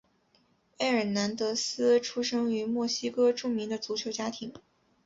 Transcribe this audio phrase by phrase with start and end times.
[0.79, 4.51] 埃尔南德斯出生于墨西哥著名的足球家庭。